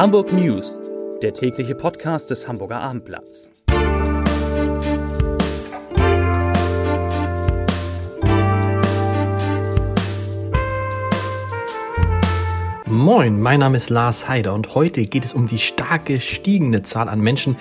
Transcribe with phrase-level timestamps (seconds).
[0.00, 0.80] Hamburg News,
[1.20, 3.50] der tägliche Podcast des Hamburger Abendblatts.
[12.86, 17.10] Moin, mein Name ist Lars Heider und heute geht es um die starke stiegende Zahl
[17.10, 17.58] an Menschen,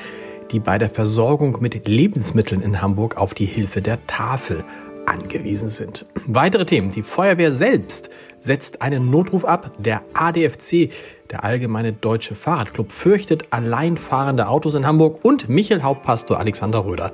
[0.52, 4.64] die bei der Versorgung mit Lebensmitteln in Hamburg auf die Hilfe der Tafel
[5.10, 6.05] angewiesen sind.
[6.25, 6.92] Weitere Themen.
[6.92, 9.71] Die Feuerwehr selbst setzt einen Notruf ab.
[9.78, 10.92] Der ADFC,
[11.32, 17.11] der Allgemeine Deutsche Fahrradclub, fürchtet alleinfahrende Autos in Hamburg und Michel Hauptpastor Alexander Röder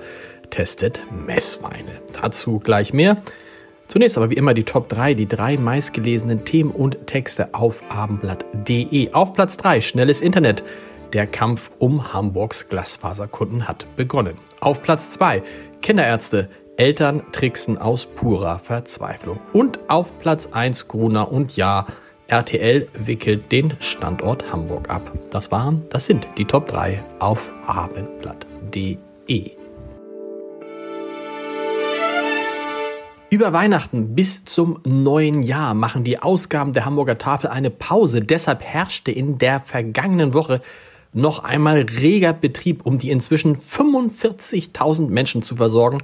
[0.49, 2.01] testet Messweine.
[2.21, 3.17] Dazu gleich mehr.
[3.87, 9.13] Zunächst aber wie immer die Top 3, die drei meistgelesenen Themen und Texte auf abendblatt.de.
[9.13, 10.63] Auf Platz 3 schnelles Internet.
[11.13, 14.37] Der Kampf um Hamburgs Glasfaserkunden hat begonnen.
[14.59, 15.43] Auf Platz 2
[15.81, 16.49] Kinderärzte.
[16.77, 19.39] Eltern tricksen aus purer Verzweiflung.
[19.53, 21.87] Und auf Platz 1 Corona und ja,
[22.27, 25.09] RTL wickelt den Standort Hamburg ab.
[25.29, 29.51] Das waren, das sind die Top 3 auf abendblatt.de.
[33.29, 38.21] Über Weihnachten bis zum neuen Jahr machen die Ausgaben der Hamburger Tafel eine Pause.
[38.21, 40.61] Deshalb herrschte in der vergangenen Woche
[41.15, 45.99] noch einmal reger Betrieb, um die inzwischen 45.000 Menschen zu versorgen,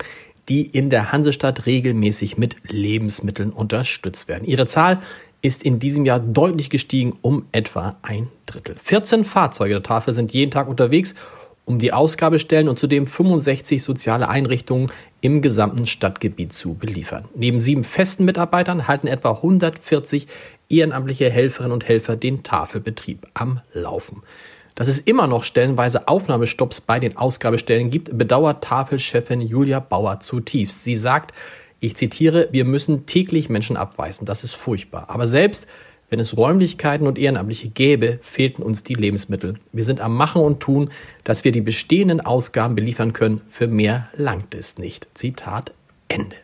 [0.52, 4.44] die in der Hansestadt regelmäßig mit Lebensmitteln unterstützt werden.
[4.44, 5.00] Ihre Zahl
[5.42, 8.76] ist in diesem Jahr deutlich gestiegen um etwa ein Drittel.
[8.84, 11.16] 14 Fahrzeuge der Tafel sind jeden Tag unterwegs,
[11.64, 17.30] um die Ausgabestellen und zudem 65 soziale Einrichtungen im gesamten Stadtgebiet zu beliefern.
[17.34, 20.28] Neben sieben festen Mitarbeitern halten etwa 140
[20.68, 24.22] ehrenamtliche Helferinnen und Helfer den Tafelbetrieb am Laufen.
[24.76, 30.84] Dass es immer noch stellenweise Aufnahmestopps bei den Ausgabestellen gibt, bedauert Tafelchefin Julia Bauer zutiefst.
[30.84, 31.34] Sie sagt,
[31.80, 34.26] ich zitiere, wir müssen täglich Menschen abweisen.
[34.26, 35.10] Das ist furchtbar.
[35.10, 35.68] Aber selbst
[36.12, 39.56] wenn es Räumlichkeiten und Ehrenamtliche gäbe, fehlten uns die Lebensmittel.
[39.72, 40.90] Wir sind am Machen und Tun,
[41.24, 43.40] dass wir die bestehenden Ausgaben beliefern können.
[43.48, 45.08] Für mehr langt es nicht.
[45.14, 45.72] Zitat
[46.10, 46.36] Ende.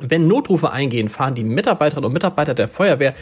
[0.00, 3.14] Wenn Notrufe eingehen, fahren die Mitarbeiterinnen und Mitarbeiter der Feuerwehr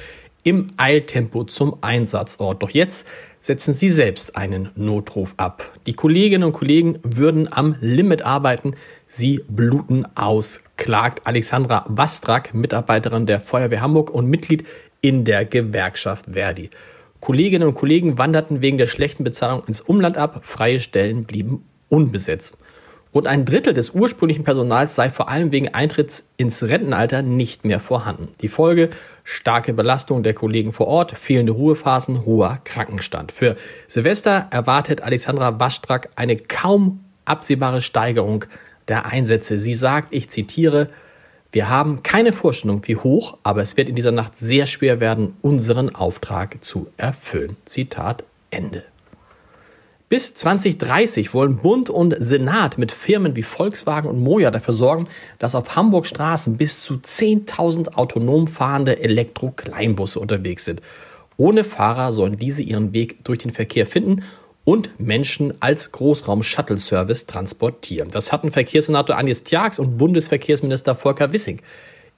[0.45, 2.63] im Eiltempo zum Einsatzort.
[2.63, 3.07] Doch jetzt
[3.41, 5.71] setzen sie selbst einen Notruf ab.
[5.87, 8.75] Die Kolleginnen und Kollegen würden am Limit arbeiten.
[9.07, 14.65] Sie bluten aus, klagt Alexandra Wastrak, Mitarbeiterin der Feuerwehr Hamburg und Mitglied
[15.01, 16.71] in der Gewerkschaft Verdi.
[17.21, 22.57] Kolleginnen und Kollegen wanderten wegen der schlechten Bezahlung ins Umland ab, freie Stellen blieben unbesetzt.
[23.13, 27.81] Rund ein Drittel des ursprünglichen Personals sei vor allem wegen Eintritts ins Rentenalter nicht mehr
[27.81, 28.29] vorhanden.
[28.41, 28.91] Die Folge
[29.25, 33.33] starke Belastung der Kollegen vor Ort, fehlende Ruhephasen, hoher Krankenstand.
[33.33, 33.57] Für
[33.89, 38.45] Silvester erwartet Alexandra Waschtrack eine kaum absehbare Steigerung
[38.87, 39.59] der Einsätze.
[39.59, 40.89] Sie sagt, ich zitiere,
[41.53, 45.37] wir haben keine Vorstellung, wie hoch, aber es wird in dieser Nacht sehr schwer werden,
[45.43, 47.57] unseren Auftrag zu erfüllen.
[47.65, 48.85] Zitat Ende.
[50.11, 55.07] Bis 2030 wollen Bund und Senat mit Firmen wie Volkswagen und Moja dafür sorgen,
[55.39, 60.83] dass auf Hamburg Straßen bis zu 10.000 autonom fahrende Elektro-Kleinbusse unterwegs sind.
[61.37, 64.25] Ohne Fahrer sollen diese ihren Weg durch den Verkehr finden
[64.65, 68.09] und Menschen als Großraum-Shuttle-Service transportieren.
[68.11, 71.61] Das hatten Verkehrssenator Agnes Tjax und Bundesverkehrsminister Volker Wissing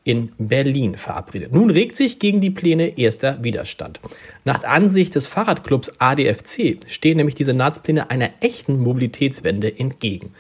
[0.05, 1.53] in Berlin verabredet.
[1.53, 4.01] Nun regt sich gegen die Pläne erster Widerstand.
[4.45, 10.33] Nach Ansicht des Fahrradclubs ADFC stehen nämlich die Senatspläne einer echten Mobilitätswende entgegen.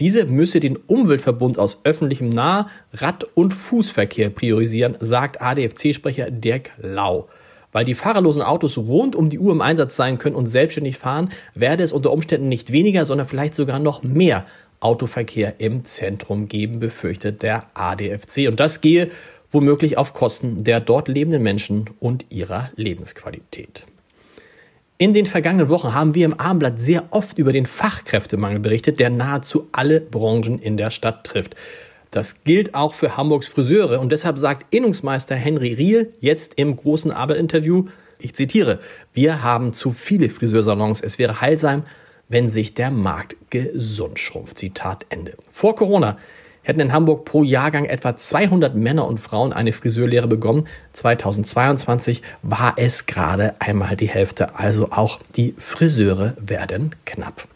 [0.00, 7.28] Diese müsse den Umweltverbund aus öffentlichem Nah-, Rad- und Fußverkehr priorisieren, sagt ADFC-Sprecher Dirk Lau.
[7.72, 11.30] Weil die fahrerlosen Autos rund um die Uhr im Einsatz sein können und selbstständig fahren,
[11.54, 14.46] werde es unter Umständen nicht weniger, sondern vielleicht sogar noch mehr
[14.80, 18.48] Autoverkehr im Zentrum geben, befürchtet der ADFC.
[18.48, 19.10] Und das gehe
[19.50, 23.84] womöglich auf Kosten der dort lebenden Menschen und ihrer Lebensqualität.
[24.98, 29.10] In den vergangenen Wochen haben wir im Abendblatt sehr oft über den Fachkräftemangel berichtet, der
[29.10, 31.54] nahezu alle Branchen in der Stadt trifft.
[32.10, 37.12] Das gilt auch für Hamburgs Friseure und deshalb sagt Innungsmeister Henry Riel jetzt im großen
[37.12, 37.86] Arbeitsinterview,
[38.18, 38.80] ich zitiere,
[39.12, 41.84] wir haben zu viele Friseursalons, es wäre heilsam,
[42.28, 44.58] wenn sich der Markt gesund schrumpft.
[44.58, 45.34] Zitat Ende.
[45.50, 46.18] Vor Corona
[46.62, 50.68] hätten in Hamburg pro Jahrgang etwa 200 Männer und Frauen eine Friseurlehre begonnen.
[50.92, 57.48] 2022 war es gerade einmal die Hälfte, also auch die Friseure werden knapp.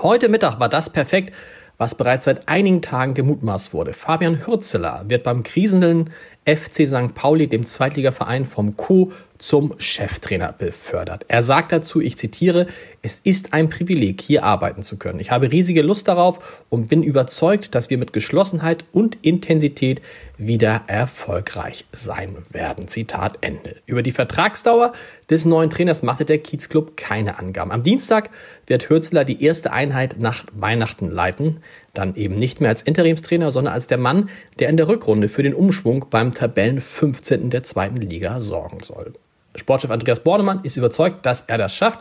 [0.00, 1.34] Heute Mittag war das perfekt,
[1.78, 3.92] was bereits seit einigen Tagen gemutmaßt wurde.
[3.92, 6.10] Fabian Hürzeler wird beim kriselnden
[6.44, 7.14] FC St.
[7.14, 11.24] Pauli, dem Zweitligaverein vom Co zum Cheftrainer befördert.
[11.28, 12.66] Er sagt dazu, ich zitiere,
[13.02, 15.20] es ist ein Privileg, hier arbeiten zu können.
[15.20, 20.02] Ich habe riesige Lust darauf und bin überzeugt, dass wir mit Geschlossenheit und Intensität
[20.38, 22.88] wieder erfolgreich sein werden.
[22.88, 23.76] Zitat Ende.
[23.86, 24.92] Über die Vertragsdauer
[25.30, 27.72] des neuen Trainers machte der Kiezclub keine Angaben.
[27.72, 28.30] Am Dienstag
[28.66, 31.62] wird Hürzler die erste Einheit nach Weihnachten leiten.
[31.94, 34.28] Dann eben nicht mehr als Interimstrainer, sondern als der Mann,
[34.58, 37.50] der in der Rückrunde für den Umschwung beim Tabellen 15.
[37.50, 39.14] der zweiten Liga sorgen soll.
[39.54, 42.00] Sportchef Andreas Bornemann ist überzeugt, dass er das schafft.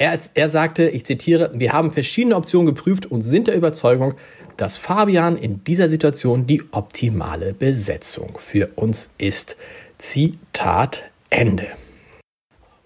[0.00, 4.14] Er, er sagte, ich zitiere, wir haben verschiedene Optionen geprüft und sind der Überzeugung,
[4.60, 9.56] dass Fabian in dieser Situation die optimale Besetzung für uns ist.
[9.96, 11.68] Zitat Ende.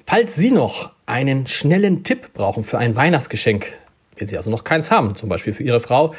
[0.07, 3.77] Falls Sie noch einen schnellen Tipp brauchen für ein Weihnachtsgeschenk,
[4.17, 6.15] wenn Sie also noch keins haben, zum Beispiel für Ihre Frau,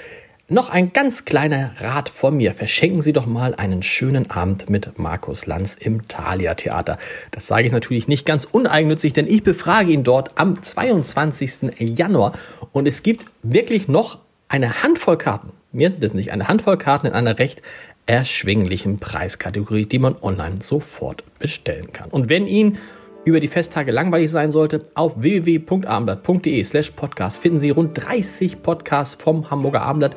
[0.49, 2.53] noch ein ganz kleiner Rat von mir.
[2.53, 6.97] Verschenken Sie doch mal einen schönen Abend mit Markus Lanz im Thalia Theater.
[7.31, 11.71] Das sage ich natürlich nicht ganz uneigennützig, denn ich befrage ihn dort am 22.
[11.79, 12.33] Januar
[12.73, 14.24] und es gibt wirklich noch
[14.55, 17.61] eine Handvoll Karten, mir sind es nicht, eine Handvoll Karten in einer recht
[18.05, 22.09] erschwinglichen Preiskategorie, die man online sofort bestellen kann.
[22.09, 22.77] Und wenn Ihnen
[23.25, 29.21] über die Festtage langweilig sein sollte, auf www.abendblatt.de slash podcast finden Sie rund 30 Podcasts
[29.21, 30.15] vom Hamburger Abendblatt,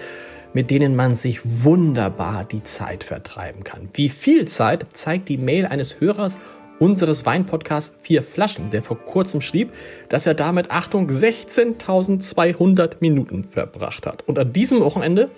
[0.53, 3.89] mit denen man sich wunderbar die Zeit vertreiben kann.
[3.95, 6.39] Wie viel Zeit zeigt die Mail eines Hörers
[6.79, 9.73] unseres Weinpodcasts Vier Flaschen, der vor kurzem schrieb,
[10.09, 14.27] dass er damit, Achtung, 16.200 Minuten verbracht hat.
[14.27, 15.31] Und an diesem Wochenende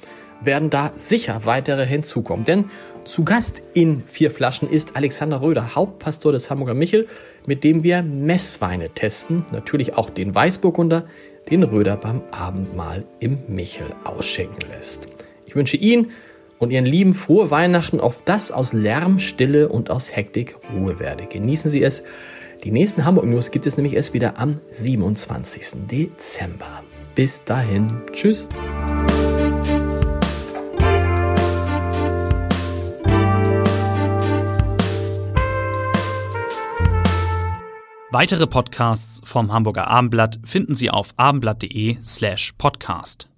[0.43, 2.45] werden da sicher weitere hinzukommen.
[2.45, 2.65] Denn
[3.05, 7.09] zu Gast in Vier Flaschen ist Alexander Röder, Hauptpastor des Hamburger Michel,
[7.47, 9.45] mit dem wir Messweine testen.
[9.53, 11.07] Natürlich auch den Weißburgunder,
[11.51, 15.09] den Röder beim Abendmahl im Michel ausschenken lässt.
[15.47, 16.13] Ich wünsche Ihnen
[16.61, 21.27] und Ihren Lieben frohe Weihnachten, auf das aus Lärm, Stille und aus Hektik Ruhe werde.
[21.27, 22.05] Genießen Sie es.
[22.63, 25.89] Die nächsten Hamburg News gibt es nämlich erst wieder am 27.
[25.91, 26.85] Dezember.
[27.15, 27.89] Bis dahin.
[28.13, 28.47] Tschüss.
[38.13, 43.30] Weitere Podcasts vom Hamburger Abendblatt finden Sie auf abendblatt.de slash podcast.